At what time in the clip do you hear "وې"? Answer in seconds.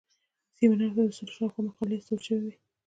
2.43-2.53